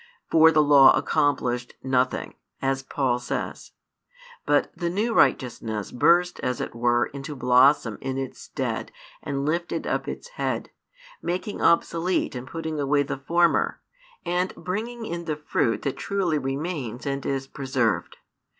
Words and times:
For 0.31 0.51
the 0.51 0.63
Law 0.63 0.93
accomplished 0.97 1.75
nothing, 1.83 2.33
as 2.59 2.81
Paul 2.81 3.19
says; 3.19 3.73
but 4.47 4.71
the 4.75 4.89
new 4.89 5.13
righteousness 5.13 5.91
burst 5.91 6.39
as 6.39 6.59
it 6.59 6.73
were 6.73 7.05
into 7.13 7.35
blossom 7.35 7.99
in 8.01 8.17
its 8.17 8.39
stead 8.41 8.91
and 9.21 9.45
lifted 9.45 9.85
up 9.85 10.07
its 10.07 10.29
head, 10.29 10.71
making 11.21 11.61
obsolete 11.61 12.33
and 12.33 12.47
putting 12.47 12.79
away 12.79 13.03
the 13.03 13.15
former, 13.19 13.79
and 14.25 14.55
bringing 14.55 15.05
in 15.05 15.25
the 15.25 15.35
fruit 15.35 15.83
that 15.83 15.97
truly 15.97 16.39
remains 16.39 17.05
and 17.05 17.23
is 17.23 17.45
preserved. 17.45 18.17